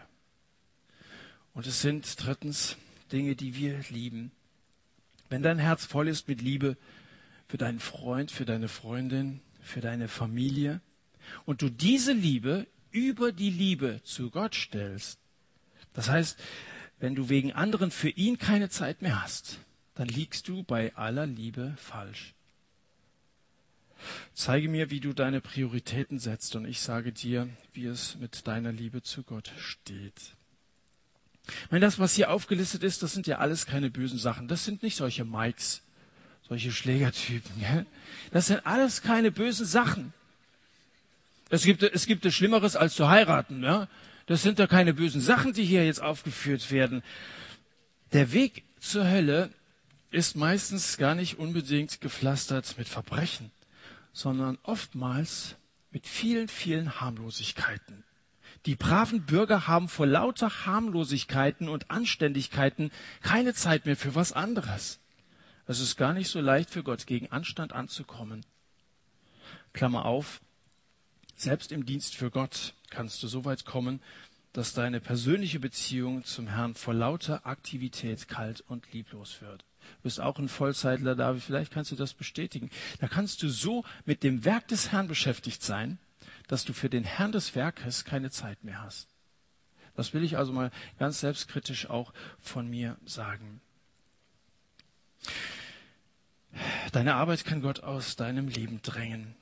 [1.55, 2.77] Und es sind drittens
[3.11, 4.31] Dinge, die wir lieben.
[5.29, 6.77] Wenn dein Herz voll ist mit Liebe
[7.49, 10.81] für deinen Freund, für deine Freundin, für deine Familie
[11.45, 15.19] und du diese Liebe über die Liebe zu Gott stellst,
[15.95, 16.39] das heißt,
[17.01, 19.59] wenn du wegen anderen für ihn keine Zeit mehr hast,
[19.95, 22.35] dann liegst du bei aller Liebe falsch.
[24.35, 28.73] Zeige mir, wie du deine Prioritäten setzt und ich sage dir, wie es mit deiner
[28.73, 30.35] Liebe zu Gott steht.
[31.47, 34.49] Ich meine, das, was hier aufgelistet ist, das sind ja alles keine bösen Sachen.
[34.49, 35.83] Das sind nicht solche Mikes,
[36.49, 37.61] solche Schlägertypen.
[37.61, 37.85] Ja?
[38.31, 40.13] Das sind alles keine bösen Sachen.
[41.53, 43.63] Es gibt, es gibt es Schlimmeres als zu heiraten.
[43.63, 43.87] Ja?
[44.25, 47.03] Das sind da keine bösen Sachen, die hier jetzt aufgeführt werden.
[48.15, 49.51] Der Weg zur Hölle
[50.11, 53.51] ist meistens gar nicht unbedingt gepflastert mit Verbrechen,
[54.15, 55.57] sondern oftmals
[55.91, 58.03] mit vielen, vielen Harmlosigkeiten.
[58.65, 65.01] Die braven Bürger haben vor lauter Harmlosigkeiten und Anständigkeiten keine Zeit mehr für was anderes.
[65.67, 68.47] Es ist gar nicht so leicht für Gott, gegen Anstand anzukommen.
[69.75, 70.41] Klammer auf,
[71.43, 74.01] selbst im Dienst für Gott kannst du so weit kommen,
[74.53, 79.65] dass deine persönliche Beziehung zum Herrn vor lauter Aktivität kalt und lieblos wird.
[79.81, 82.71] Du bist auch ein Vollzeitler, David, vielleicht kannst du das bestätigen.
[83.01, 85.99] Da kannst du so mit dem Werk des Herrn beschäftigt sein,
[86.49, 89.09] dass du für den Herrn des Werkes keine Zeit mehr hast.
[89.95, 93.61] Das will ich also mal ganz selbstkritisch auch von mir sagen.
[96.93, 99.35] Deine Arbeit kann Gott aus deinem Leben drängen.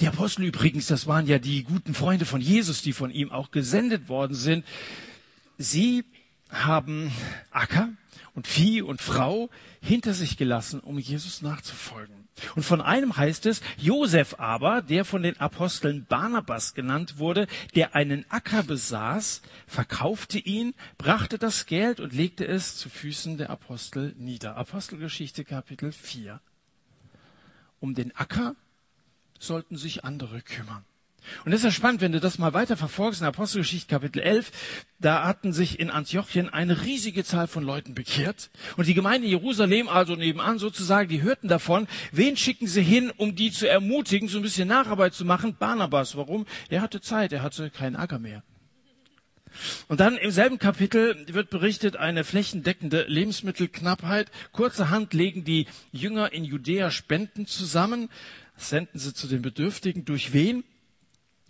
[0.00, 3.50] Die Apostel übrigens, das waren ja die guten Freunde von Jesus, die von ihm auch
[3.50, 4.64] gesendet worden sind.
[5.56, 6.04] Sie
[6.50, 7.10] haben
[7.50, 7.88] Acker
[8.34, 9.48] und Vieh und Frau
[9.80, 12.28] hinter sich gelassen, um Jesus nachzufolgen.
[12.54, 17.94] Und von einem heißt es, Josef aber, der von den Aposteln Barnabas genannt wurde, der
[17.94, 24.14] einen Acker besaß, verkaufte ihn, brachte das Geld und legte es zu Füßen der Apostel
[24.18, 24.56] nieder.
[24.56, 26.40] Apostelgeschichte Kapitel 4.
[27.80, 28.54] Um den Acker
[29.40, 30.84] sollten sich andere kümmern.
[31.44, 34.52] Und das ist ja spannend, wenn du das mal weiter verfolgst in Apostelgeschichte Kapitel 11.
[34.98, 38.50] Da hatten sich in Antiochien eine riesige Zahl von Leuten bekehrt.
[38.76, 41.88] Und die Gemeinde Jerusalem, also nebenan sozusagen, die hörten davon.
[42.12, 45.56] Wen schicken sie hin, um die zu ermutigen, so ein bisschen Nacharbeit zu machen?
[45.58, 46.16] Barnabas.
[46.16, 46.46] Warum?
[46.68, 48.42] Er hatte Zeit, er hatte keinen Acker mehr.
[49.88, 54.30] Und dann im selben Kapitel wird berichtet, eine flächendeckende Lebensmittelknappheit.
[54.52, 58.08] Kurzerhand legen die Jünger in Judäa Spenden zusammen
[58.56, 60.04] senden sie zu den Bedürftigen.
[60.04, 60.64] Durch wen?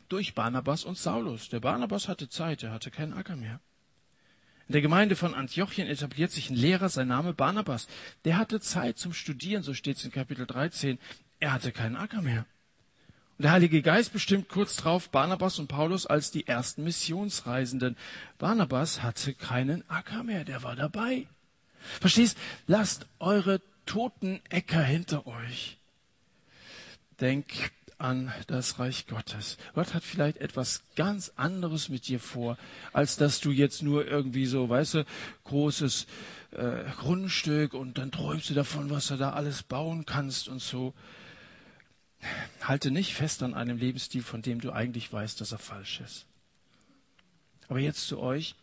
[0.08, 1.48] Durch Barnabas und Saulus.
[1.48, 3.60] Der Barnabas hatte Zeit, er hatte keinen Acker mehr.
[4.68, 7.86] In der Gemeinde von Antiochien etabliert sich ein Lehrer, sein Name Barnabas.
[8.24, 10.98] Der hatte Zeit zum Studieren, so steht es in Kapitel 13.
[11.38, 12.46] Er hatte keinen Acker mehr.
[13.38, 17.96] Und der Heilige Geist bestimmt kurz darauf Barnabas und Paulus als die ersten Missionsreisenden.
[18.38, 21.26] Barnabas hatte keinen Acker mehr, der war dabei.
[22.00, 22.38] Verstehst?
[22.66, 25.76] Lasst eure toten Äcker hinter euch.
[27.20, 27.46] Denk
[27.98, 29.56] an das Reich Gottes.
[29.74, 32.58] Gott hat vielleicht etwas ganz anderes mit dir vor,
[32.92, 35.06] als dass du jetzt nur irgendwie so, weißt du,
[35.44, 36.06] großes
[36.52, 40.94] äh, Grundstück und dann träumst du davon, was du da alles bauen kannst und so.
[42.62, 46.26] Halte nicht fest an einem Lebensstil, von dem du eigentlich weißt, dass er falsch ist.
[47.68, 48.54] Aber jetzt zu euch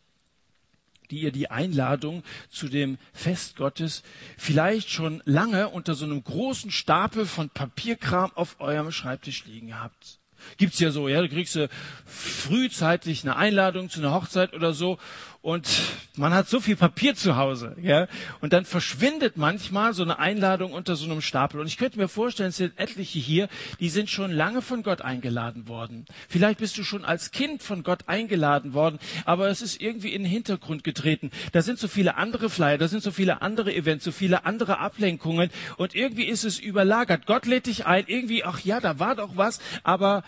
[1.14, 4.04] die ihr die Einladung zu dem Fest Gottes
[4.38, 10.20] vielleicht schon lange unter so einem großen Stapel von Papierkram auf eurem Schreibtisch liegen habt.
[10.58, 11.58] Gibt's ja so, ja, du kriegst
[12.06, 14.98] frühzeitig eine Einladung zu einer Hochzeit oder so
[15.44, 15.68] und
[16.16, 18.08] man hat so viel Papier zu Hause, ja,
[18.40, 21.60] und dann verschwindet manchmal so eine Einladung unter so einem Stapel.
[21.60, 23.50] Und ich könnte mir vorstellen, es sind etliche hier,
[23.82, 26.06] die sind schon lange von Gott eingeladen worden.
[26.30, 30.24] Vielleicht bist du schon als Kind von Gott eingeladen worden, aber es ist irgendwie in
[30.24, 31.30] den Hintergrund getreten.
[31.52, 34.80] Da sind so viele andere Flyer, da sind so viele andere Events, so viele andere
[34.80, 37.26] Ablenkungen und irgendwie ist es überlagert.
[37.26, 40.24] Gott lädt dich ein, irgendwie, ach ja, da war doch was, aber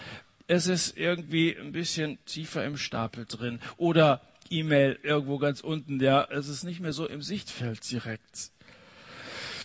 [0.47, 3.61] es ist irgendwie ein bisschen tiefer im Stapel drin.
[3.77, 8.51] Oder E-Mail irgendwo ganz unten, ja, es ist nicht mehr so im Sichtfeld direkt.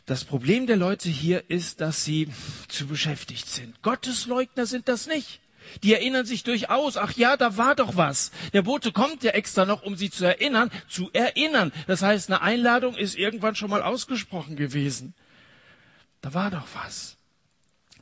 [0.06, 2.28] Das Problem der Leute hier ist, dass sie
[2.68, 3.80] zu beschäftigt sind.
[3.82, 5.40] Gottesleugner sind das nicht.
[5.82, 8.32] Die erinnern sich durchaus, ach ja, da war doch was.
[8.52, 11.72] Der Bote kommt ja extra noch, um sie zu erinnern, zu erinnern.
[11.86, 15.14] Das heißt, eine Einladung ist irgendwann schon mal ausgesprochen gewesen.
[16.22, 17.16] Da war doch was.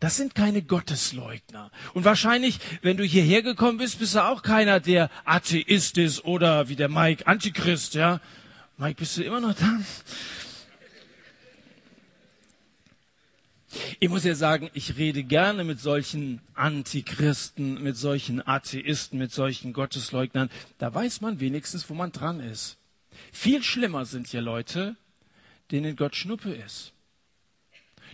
[0.01, 1.71] Das sind keine Gottesleugner.
[1.93, 6.69] Und wahrscheinlich, wenn du hierher gekommen bist, bist du auch keiner, der Atheist ist oder
[6.69, 8.21] wie der Mike Antichrist, ja.
[8.77, 9.81] Mike, bist du immer noch da?
[13.99, 19.73] Ich muss ja sagen, ich rede gerne mit solchen Antichristen, mit solchen Atheisten, mit solchen
[19.73, 20.49] Gottesleugnern.
[20.79, 22.79] Da weiß man wenigstens, wo man dran ist.
[23.33, 24.97] Viel schlimmer sind hier Leute,
[25.71, 26.93] denen Gott Schnuppe ist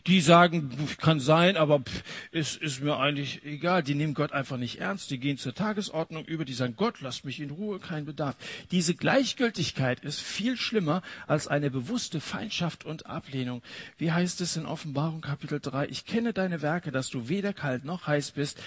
[0.06, 1.82] die sagen, kann sein, aber
[2.30, 3.82] es ist mir eigentlich egal.
[3.82, 5.10] Die nehmen Gott einfach nicht ernst.
[5.10, 6.44] Die gehen zur Tagesordnung über.
[6.44, 8.36] Die sagen, Gott, lass mich in Ruhe, kein Bedarf.
[8.70, 13.62] Diese Gleichgültigkeit ist viel schlimmer als eine bewusste Feindschaft und Ablehnung.
[13.96, 15.86] Wie heißt es in Offenbarung Kapitel 3?
[15.86, 18.60] Ich kenne deine Werke, dass du weder kalt noch heiß bist.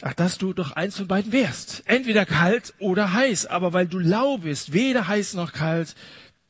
[0.00, 1.82] Ach, dass du doch eins von beiden wärst.
[1.86, 3.46] Entweder kalt oder heiß.
[3.46, 5.96] Aber weil du lau bist, weder heiß noch kalt,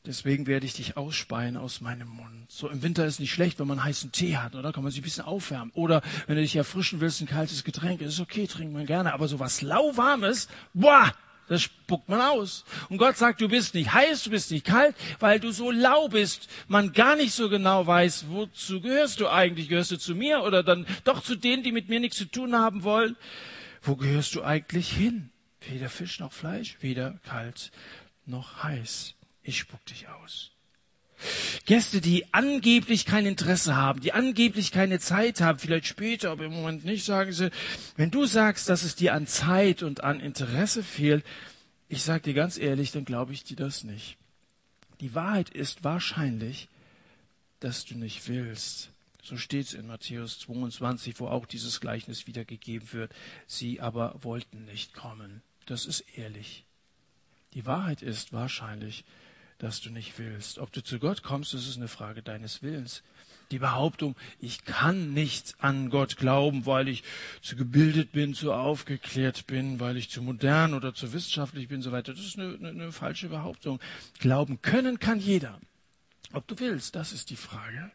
[0.09, 2.51] deswegen werde ich dich ausspeien aus meinem Mund.
[2.51, 4.73] So im Winter ist nicht schlecht, wenn man heißen Tee hat, oder?
[4.73, 5.71] Kann man sich ein bisschen aufwärmen.
[5.75, 9.13] Oder wenn du dich erfrischen willst, ein kaltes Getränk, ist okay, trinkt man gerne.
[9.13, 11.13] Aber so was lauwarmes, boah,
[11.47, 12.65] das spuckt man aus.
[12.89, 16.09] Und Gott sagt, du bist nicht heiß, du bist nicht kalt, weil du so lau
[16.09, 16.49] bist.
[16.69, 19.69] Man gar nicht so genau weiß, wozu gehörst du eigentlich?
[19.69, 22.55] Gehörst du zu mir oder dann doch zu denen, die mit mir nichts zu tun
[22.55, 23.17] haben wollen?
[23.83, 25.31] Wo gehörst du eigentlich hin?
[25.61, 27.71] Weder Fisch noch Fleisch, weder kalt
[28.27, 29.15] noch heiß.
[29.49, 30.51] Ich spuck dich aus.
[31.65, 36.53] Gäste, die angeblich kein Interesse haben, die angeblich keine Zeit haben, vielleicht später, aber im
[36.53, 37.51] Moment nicht, sagen sie,
[37.97, 41.25] wenn du sagst, dass es dir an Zeit und an Interesse fehlt,
[41.89, 44.19] ich sage dir ganz ehrlich, dann glaube ich dir das nicht.
[45.01, 46.69] Die Wahrheit ist wahrscheinlich,
[47.61, 48.91] dass du nicht willst.
[49.23, 53.15] So steht es in Matthäus 22, wo auch dieses Gleichnis wiedergegeben wird.
[53.47, 55.41] Sie aber wollten nicht kommen.
[55.65, 56.67] Das ist ehrlich.
[57.55, 59.05] Die Wahrheit ist wahrscheinlich,
[59.59, 60.59] dass du nicht willst.
[60.59, 63.03] Ob du zu Gott kommst, das ist eine Frage deines Willens.
[63.51, 67.03] Die Behauptung, ich kann nicht an Gott glauben, weil ich
[67.41, 71.91] zu gebildet bin, zu aufgeklärt bin, weil ich zu modern oder zu wissenschaftlich bin, so
[71.91, 72.13] weiter.
[72.13, 73.81] Das ist eine, eine, eine falsche Behauptung.
[74.19, 75.59] Glauben können kann jeder.
[76.33, 77.91] Ob du willst, das ist die Frage.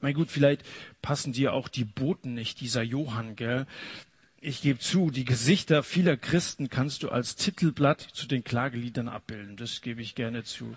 [0.00, 0.62] Mein gut, vielleicht
[1.02, 3.66] passen dir auch die Boten nicht, dieser Johann, gell?
[4.46, 9.56] Ich gebe zu, die Gesichter vieler Christen kannst du als Titelblatt zu den Klageliedern abbilden.
[9.56, 10.76] Das gebe ich gerne zu.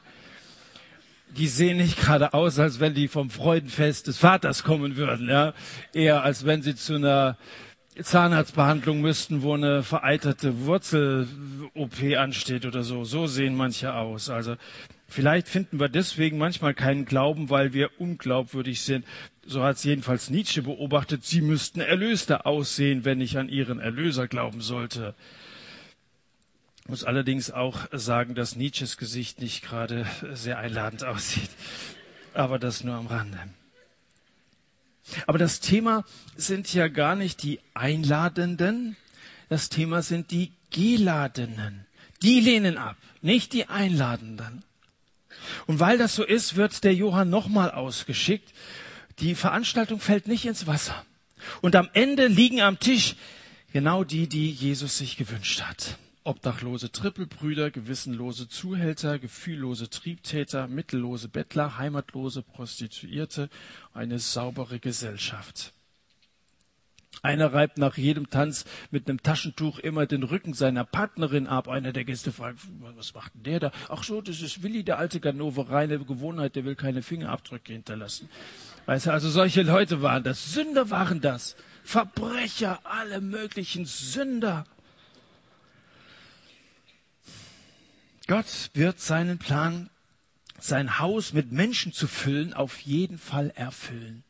[1.38, 5.53] Die sehen nicht gerade aus, als wenn die vom Freudenfest des Vaters kommen würden, ja.
[5.93, 7.38] Eher als wenn sie zu einer
[8.01, 13.03] Zahnarztbehandlung müssten, wo eine vereiterte Wurzel-OP ansteht oder so.
[13.03, 14.32] So sehen manche aus.
[14.32, 14.55] Also
[15.08, 19.05] vielleicht finden wir deswegen manchmal keinen Glauben, weil wir unglaubwürdig sind
[19.49, 24.27] so hat es jedenfalls Nietzsche beobachtet, sie müssten erlöster aussehen, wenn ich an ihren Erlöser
[24.27, 25.15] glauben sollte.
[26.83, 31.49] Ich muss allerdings auch sagen, dass Nietzsches Gesicht nicht gerade sehr einladend aussieht.
[32.35, 33.39] Aber das nur am Rande.
[35.25, 38.97] Aber das Thema sind ja gar nicht die Einladenden,
[39.49, 41.88] das Thema sind die Geladenen.
[42.21, 44.63] Die lehnen ab, nicht die Einladenden.
[45.65, 48.53] Und weil das so ist, wird der Johann nochmal ausgeschickt
[49.19, 51.05] die Veranstaltung fällt nicht ins Wasser.
[51.62, 53.15] Und am Ende liegen am Tisch
[53.71, 55.97] genau die, die Jesus sich gewünscht hat.
[56.23, 63.49] Obdachlose Trippelbrüder, gewissenlose Zuhälter, gefühllose Triebtäter, mittellose Bettler, heimatlose Prostituierte,
[63.93, 65.73] eine saubere Gesellschaft.
[67.21, 71.67] Einer reibt nach jedem Tanz mit einem Taschentuch immer den Rücken seiner Partnerin ab.
[71.67, 73.71] Einer der Gäste fragt, was macht denn der da?
[73.89, 78.29] Ach so, das ist Willi, der alte Ganove, reine Gewohnheit, der will keine Fingerabdrücke hinterlassen.
[78.89, 80.52] Weißt du, also solche Leute waren das.
[80.52, 81.56] Sünder waren das.
[81.84, 84.65] Verbrecher, alle möglichen Sünder.
[88.25, 89.91] Gott wird seinen Plan,
[90.58, 94.23] sein Haus mit Menschen zu füllen, auf jeden Fall erfüllen.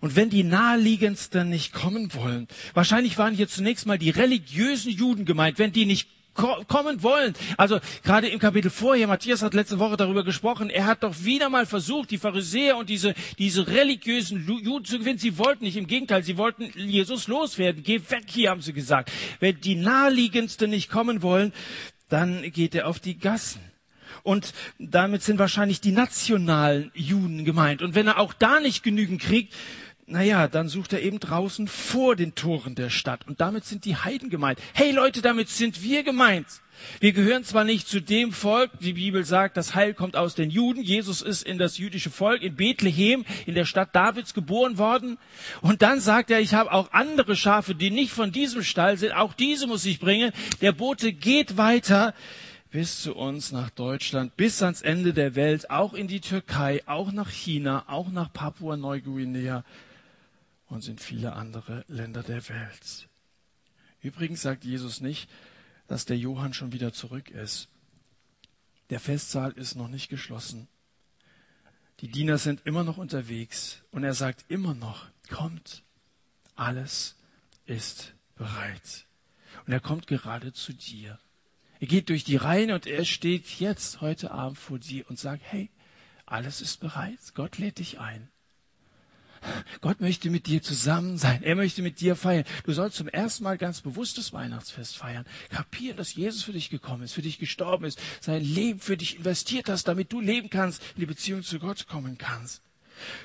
[0.00, 5.24] Und wenn die naheliegendsten nicht kommen wollen, wahrscheinlich waren hier zunächst mal die religiösen Juden
[5.26, 7.34] gemeint, wenn die nicht kommen wollen.
[7.56, 11.48] Also gerade im Kapitel vorher, Matthias hat letzte Woche darüber gesprochen, er hat doch wieder
[11.50, 15.18] mal versucht, die Pharisäer und diese, diese religiösen Juden zu gewinnen.
[15.18, 17.82] Sie wollten nicht, im Gegenteil, sie wollten Jesus loswerden.
[17.82, 19.10] Geh weg hier, haben sie gesagt.
[19.40, 21.52] Wenn die naheliegendsten nicht kommen wollen,
[22.08, 23.60] dann geht er auf die Gassen.
[24.22, 27.82] Und damit sind wahrscheinlich die nationalen Juden gemeint.
[27.82, 29.54] Und wenn er auch da nicht genügend kriegt,
[30.10, 33.26] naja, dann sucht er eben draußen vor den Toren der Stadt.
[33.26, 34.58] Und damit sind die Heiden gemeint.
[34.72, 36.46] Hey Leute, damit sind wir gemeint.
[37.00, 40.48] Wir gehören zwar nicht zu dem Volk, die Bibel sagt, das Heil kommt aus den
[40.50, 40.82] Juden.
[40.82, 45.18] Jesus ist in das jüdische Volk in Bethlehem, in der Stadt Davids geboren worden.
[45.60, 49.12] Und dann sagt er, ich habe auch andere Schafe, die nicht von diesem Stall sind.
[49.12, 50.32] Auch diese muss ich bringen.
[50.60, 52.14] Der Bote geht weiter
[52.70, 57.12] bis zu uns nach Deutschland, bis ans Ende der Welt, auch in die Türkei, auch
[57.12, 59.64] nach China, auch nach Papua-Neuguinea
[60.68, 63.08] und in viele andere Länder der Welt.
[64.00, 65.28] Übrigens sagt Jesus nicht,
[65.86, 67.68] dass der Johann schon wieder zurück ist.
[68.90, 70.68] Der Festsaal ist noch nicht geschlossen.
[72.00, 75.82] Die Diener sind immer noch unterwegs und er sagt immer noch, kommt,
[76.54, 77.16] alles
[77.66, 79.06] ist bereit.
[79.66, 81.18] Und er kommt gerade zu dir.
[81.80, 85.42] Er geht durch die Reihen und er steht jetzt heute Abend vor dir und sagt,
[85.44, 85.70] hey,
[86.26, 87.18] alles ist bereit.
[87.34, 88.28] Gott lädt dich ein.
[89.80, 91.42] Gott möchte mit dir zusammen sein.
[91.42, 92.44] Er möchte mit dir feiern.
[92.64, 95.24] Du sollst zum ersten Mal ganz bewusst das Weihnachtsfest feiern.
[95.50, 99.16] Kapieren, dass Jesus für dich gekommen ist, für dich gestorben ist, sein Leben für dich
[99.16, 102.62] investiert hast, damit du leben kannst, in die Beziehung zu Gott kommen kannst.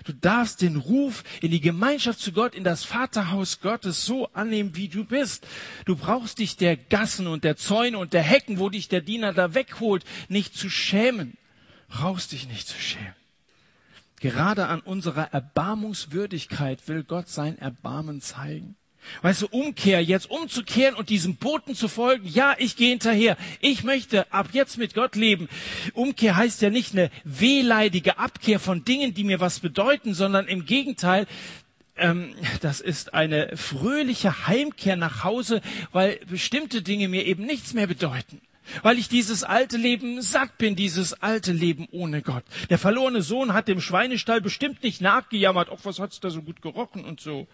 [0.04, 4.76] Du darfst den Ruf in die Gemeinschaft zu Gott, in das Vaterhaus Gottes so annehmen,
[4.76, 5.48] wie du bist.
[5.86, 9.34] Du brauchst dich der Gassen und der Zäune und der Hecken, wo dich der Diener
[9.34, 11.38] da wegholt, nicht zu schämen.
[11.88, 13.23] Brauchst dich nicht zu schämen.
[14.24, 18.78] Gerade an unserer Erbarmungswürdigkeit will Gott sein Erbarmen zeigen.
[19.22, 23.36] Weißt du, Umkehr, jetzt umzukehren und diesem Boten zu folgen, ja, ich gehe hinterher.
[23.60, 25.50] Ich möchte ab jetzt mit Gott leben.
[25.94, 30.64] Umkehr heißt ja nicht eine wehleidige Abkehr von Dingen, die mir was bedeuten, sondern im
[30.66, 31.28] Gegenteil,
[31.98, 35.62] ähm, das ist eine fröhliche Heimkehr nach Hause,
[35.92, 38.40] weil bestimmte Dinge mir eben nichts mehr bedeuten.
[38.82, 42.44] Weil ich dieses alte Leben satt bin, dieses alte Leben ohne Gott.
[42.70, 46.62] Der verlorene Sohn hat dem Schweinestall bestimmt nicht nachgejammert, ach, was hat's da so gut
[46.62, 47.48] gerochen und so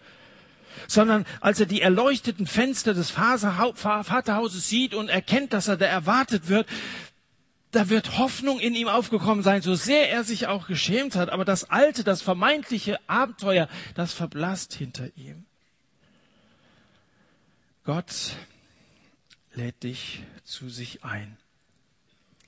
[0.86, 6.48] sondern als er die erleuchteten Fenster des Vaterhauses sieht und erkennt, dass er da erwartet
[6.48, 6.66] wird,
[7.72, 11.44] da wird Hoffnung in ihm aufgekommen sein, so sehr er sich auch geschämt hat, aber
[11.44, 15.44] das alte, das vermeintliche Abenteuer, das verblasst hinter ihm.
[17.84, 18.32] Gott
[19.54, 21.36] lädt dich zu sich ein.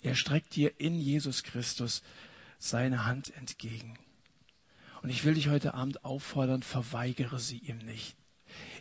[0.02, 2.02] Er streckt dir in Jesus Christus
[2.58, 3.98] seine Hand entgegen.
[5.02, 8.16] Und ich will dich heute Abend auffordern, verweigere sie ihm nicht.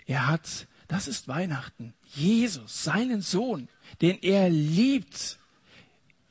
[0.05, 3.69] Er hat, das ist Weihnachten, Jesus, seinen Sohn,
[4.01, 5.39] den er liebt,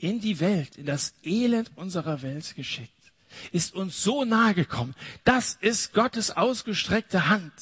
[0.01, 3.13] in die Welt, in das Elend unserer Welt geschickt,
[3.53, 4.95] ist uns so nahe gekommen.
[5.25, 7.53] Das ist Gottes ausgestreckte Hand.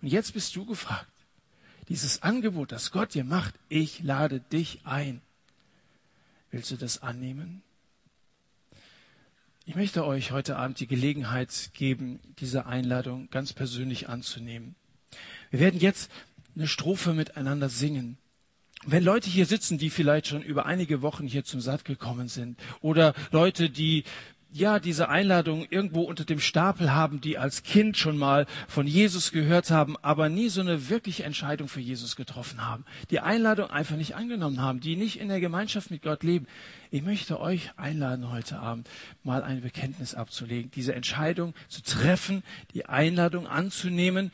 [0.00, 1.10] Und jetzt bist du gefragt.
[1.88, 5.20] Dieses Angebot, das Gott dir macht, ich lade dich ein.
[6.50, 7.62] Willst du das annehmen?
[9.66, 14.74] Ich möchte euch heute Abend die Gelegenheit geben, diese Einladung ganz persönlich anzunehmen.
[15.50, 16.10] Wir werden jetzt
[16.54, 18.18] eine Strophe miteinander singen.
[18.86, 22.60] Wenn Leute hier sitzen, die vielleicht schon über einige Wochen hier zum Satt gekommen sind,
[22.82, 24.04] oder Leute, die
[24.54, 29.32] ja, diese Einladung irgendwo unter dem Stapel haben, die als Kind schon mal von Jesus
[29.32, 33.96] gehört haben, aber nie so eine wirkliche Entscheidung für Jesus getroffen haben, die Einladung einfach
[33.96, 36.46] nicht angenommen haben, die nicht in der Gemeinschaft mit Gott leben.
[36.92, 38.88] Ich möchte euch einladen, heute Abend
[39.24, 42.44] mal ein Bekenntnis abzulegen, diese Entscheidung zu treffen,
[42.74, 44.30] die Einladung anzunehmen,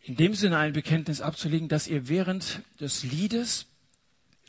[0.00, 3.66] in dem Sinne ein Bekenntnis abzulegen, dass ihr während des Liedes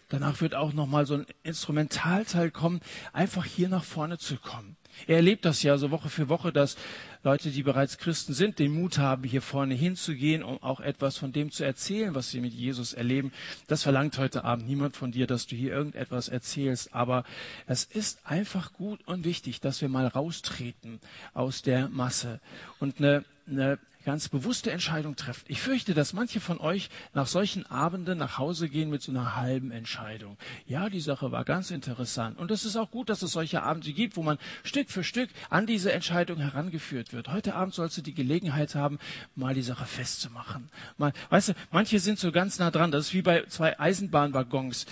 [0.10, 2.80] Danach wird auch noch mal so ein Instrumentalteil kommen,
[3.12, 4.78] einfach hier nach vorne zu kommen.
[5.08, 6.78] Er erlebt das ja so Woche für Woche, dass
[7.24, 11.32] Leute, die bereits Christen sind, den Mut haben, hier vorne hinzugehen, um auch etwas von
[11.32, 13.32] dem zu erzählen, was sie mit Jesus erleben.
[13.68, 16.94] Das verlangt heute Abend niemand von dir, dass du hier irgendetwas erzählst.
[16.94, 17.24] Aber
[17.66, 21.00] es ist einfach gut und wichtig, dass wir mal raustreten
[21.34, 22.40] aus der Masse
[22.80, 25.46] und eine, eine ganz bewusste Entscheidung trefft.
[25.50, 29.36] Ich fürchte, dass manche von euch nach solchen Abenden nach Hause gehen mit so einer
[29.36, 30.38] halben Entscheidung.
[30.66, 32.38] Ja, die Sache war ganz interessant.
[32.38, 35.30] Und es ist auch gut, dass es solche Abende gibt, wo man Stück für Stück
[35.50, 37.28] an diese Entscheidung herangeführt wird.
[37.28, 39.00] Heute Abend sollst du die Gelegenheit haben,
[39.36, 40.70] mal die Sache festzumachen.
[40.98, 42.92] Mal, weißt du, manche sind so ganz nah dran.
[42.92, 44.86] Das ist wie bei zwei Eisenbahnwaggons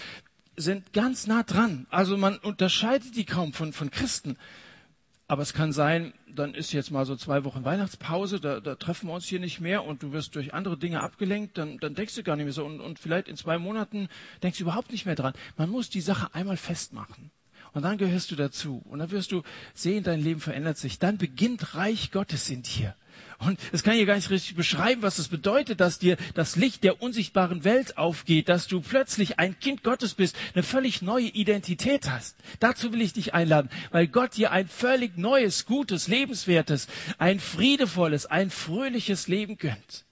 [0.55, 1.87] sind ganz nah dran.
[1.89, 4.37] Also man unterscheidet die kaum von, von Christen.
[5.33, 9.07] Aber es kann sein, dann ist jetzt mal so zwei Wochen Weihnachtspause, da, da treffen
[9.07, 12.13] wir uns hier nicht mehr und du wirst durch andere Dinge abgelenkt, dann, dann denkst
[12.13, 12.63] du gar nicht mehr so.
[12.63, 14.09] Und, und vielleicht in zwei Monaten
[14.43, 15.33] denkst du überhaupt nicht mehr dran.
[15.57, 17.31] Man muss die Sache einmal festmachen.
[17.73, 18.83] Und dann gehörst du dazu.
[18.85, 19.41] Und dann wirst du
[19.73, 20.99] sehen, dein Leben verändert sich.
[20.99, 22.95] Dann beginnt Reich Gottes in dir.
[23.39, 26.55] Und das kann ich gar nicht richtig beschreiben, was es das bedeutet, dass dir das
[26.55, 31.27] Licht der unsichtbaren Welt aufgeht, dass du plötzlich ein Kind Gottes bist, eine völlig neue
[31.27, 32.35] Identität hast.
[32.59, 36.87] Dazu will ich dich einladen, weil Gott dir ein völlig neues, gutes, lebenswertes,
[37.17, 40.05] ein friedevolles, ein fröhliches Leben gönnt.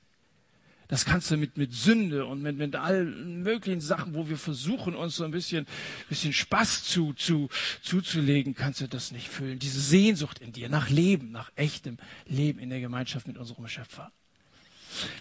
[0.92, 4.94] Das kannst du mit, mit Sünde und mit, mit allen möglichen Sachen, wo wir versuchen,
[4.94, 5.66] uns so ein bisschen,
[6.10, 7.48] bisschen Spaß zu, zu,
[7.82, 9.58] zuzulegen, kannst du das nicht füllen.
[9.58, 14.12] Diese Sehnsucht in dir nach Leben, nach echtem Leben in der Gemeinschaft mit unserem Schöpfer.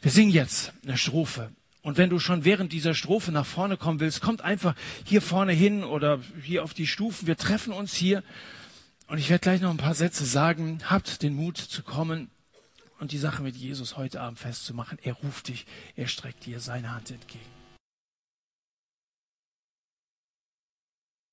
[0.03, 1.53] Wir singen jetzt eine Strophe.
[1.83, 5.53] Und wenn du schon während dieser Strophe nach vorne kommen willst, kommt einfach hier vorne
[5.53, 7.29] hin oder hier auf die Stufen.
[7.29, 8.25] Wir treffen uns hier.
[9.07, 10.81] Und ich werde gleich noch ein paar Sätze sagen.
[10.87, 12.29] Habt den Mut zu kommen
[13.01, 14.99] und die Sache mit Jesus heute Abend festzumachen.
[15.03, 17.60] Er ruft dich, er streckt dir seine Hand entgegen.